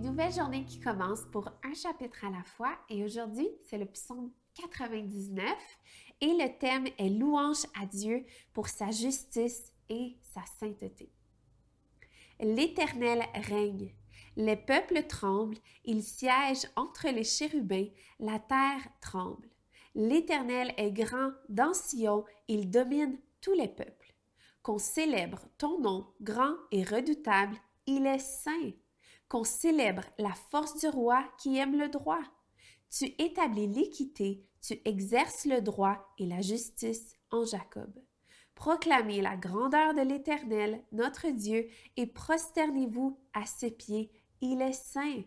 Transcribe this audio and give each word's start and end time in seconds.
nouvelle 0.00 0.32
journée 0.32 0.64
qui 0.64 0.80
commence 0.80 1.22
pour 1.32 1.48
un 1.64 1.74
chapitre 1.74 2.24
à 2.24 2.30
la 2.30 2.42
fois 2.42 2.72
et 2.88 3.04
aujourd'hui, 3.04 3.48
c'est 3.68 3.78
le 3.78 3.86
psaume 3.86 4.30
99 4.54 5.44
et 6.20 6.26
le 6.26 6.58
thème 6.58 6.86
est 6.98 7.08
louange 7.08 7.64
à 7.80 7.86
Dieu 7.86 8.24
pour 8.52 8.68
sa 8.68 8.90
justice 8.90 9.72
et 9.88 10.16
sa 10.22 10.42
sainteté. 10.58 11.10
L'Éternel 12.40 13.22
règne. 13.34 13.92
Les 14.36 14.56
peuples 14.56 15.04
tremblent, 15.08 15.58
il 15.84 16.02
siège 16.02 16.68
entre 16.76 17.08
les 17.08 17.24
chérubins, 17.24 17.88
la 18.20 18.38
terre 18.38 18.88
tremble. 19.00 19.48
L'Éternel 19.96 20.72
est 20.76 20.92
grand 20.92 21.32
dans 21.48 21.74
Sion, 21.74 22.24
il 22.46 22.70
domine 22.70 23.18
tous 23.40 23.54
les 23.54 23.68
peuples. 23.68 24.14
Qu'on 24.62 24.78
célèbre 24.78 25.40
ton 25.56 25.80
nom 25.80 26.06
grand 26.20 26.54
et 26.70 26.84
redoutable, 26.84 27.56
il 27.86 28.06
est 28.06 28.20
saint 28.20 28.72
qu'on 29.28 29.44
célèbre 29.44 30.04
la 30.18 30.32
force 30.50 30.78
du 30.78 30.88
roi 30.88 31.24
qui 31.38 31.58
aime 31.58 31.78
le 31.78 31.88
droit. 31.88 32.22
Tu 32.90 33.06
établis 33.18 33.66
l'équité, 33.66 34.44
tu 34.60 34.80
exerces 34.84 35.44
le 35.44 35.60
droit 35.60 36.14
et 36.18 36.26
la 36.26 36.40
justice 36.40 37.14
en 37.30 37.44
Jacob. 37.44 37.92
Proclamez 38.54 39.20
la 39.20 39.36
grandeur 39.36 39.94
de 39.94 40.00
l'Éternel, 40.00 40.82
notre 40.90 41.28
Dieu, 41.28 41.68
et 41.96 42.06
prosternez-vous 42.06 43.20
à 43.32 43.46
ses 43.46 43.70
pieds, 43.70 44.10
il 44.40 44.62
est 44.62 44.72
saint. 44.72 45.22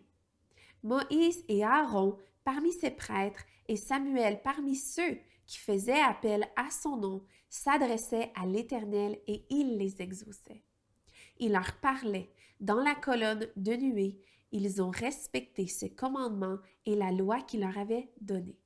Moïse 0.82 1.44
et 1.48 1.64
Aaron 1.64 2.18
parmi 2.44 2.72
ses 2.72 2.90
prêtres 2.90 3.44
et 3.68 3.76
Samuel 3.76 4.42
parmi 4.42 4.74
ceux 4.74 5.18
qui 5.46 5.58
faisaient 5.58 6.00
appel 6.00 6.46
à 6.56 6.70
son 6.70 6.96
nom 6.96 7.24
s'adressaient 7.48 8.32
à 8.34 8.46
l'Éternel 8.46 9.18
et 9.26 9.44
il 9.50 9.78
les 9.78 10.02
exauçait. 10.02 10.64
Il 11.38 11.52
leur 11.52 11.72
parlait 11.80 12.32
dans 12.60 12.80
la 12.80 12.94
colonne 12.94 13.46
de 13.56 13.72
nuée. 13.74 14.20
Ils 14.52 14.82
ont 14.82 14.90
respecté 14.90 15.66
ses 15.66 15.94
commandements 15.94 16.58
et 16.86 16.94
la 16.94 17.10
loi 17.10 17.40
qu'il 17.40 17.60
leur 17.60 17.76
avait 17.78 18.10
donnée. 18.20 18.58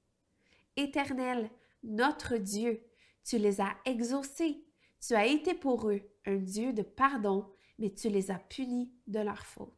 Éternel, 0.77 1.51
notre 1.83 2.37
Dieu, 2.37 2.83
tu 3.25 3.39
les 3.39 3.61
as 3.61 3.75
exaucés. 3.85 4.65
Tu 5.01 5.15
as 5.15 5.27
été 5.27 5.55
pour 5.55 5.89
eux 5.89 6.03
un 6.27 6.37
Dieu 6.37 6.73
de 6.73 6.83
pardon, 6.83 7.47
mais 7.79 7.91
tu 7.91 8.09
les 8.09 8.31
as 8.31 8.39
punis 8.39 8.93
de 9.07 9.21
leur 9.21 9.47
faute. 9.47 9.73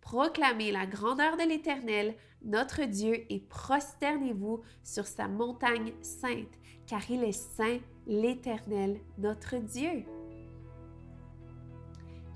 Proclamez 0.00 0.72
la 0.72 0.86
grandeur 0.86 1.36
de 1.36 1.42
l'Éternel, 1.42 2.14
notre 2.42 2.84
Dieu, 2.84 3.26
et 3.30 3.40
prosternez-vous 3.40 4.62
sur 4.82 5.06
sa 5.06 5.28
montagne 5.28 5.92
sainte, 6.02 6.58
car 6.86 7.10
il 7.10 7.22
est 7.22 7.32
saint, 7.32 7.78
l'Éternel, 8.06 9.00
notre 9.18 9.56
Dieu. 9.56 10.04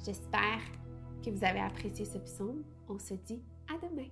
J'espère 0.04 0.60
que 1.24 1.30
vous 1.30 1.44
avez 1.44 1.60
apprécié 1.60 2.04
ce 2.04 2.18
psaume. 2.18 2.62
On 2.88 2.98
se 2.98 3.14
dit 3.14 3.42
à 3.72 3.78
demain. 3.78 4.08